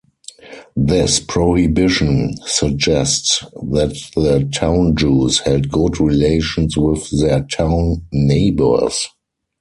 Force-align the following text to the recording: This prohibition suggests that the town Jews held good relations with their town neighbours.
This 0.75 1.19
prohibition 1.19 2.33
suggests 2.47 3.41
that 3.53 3.95
the 4.15 4.49
town 4.51 4.95
Jews 4.95 5.37
held 5.41 5.69
good 5.69 5.99
relations 5.99 6.75
with 6.75 7.07
their 7.21 7.43
town 7.43 8.01
neighbours. 8.11 9.09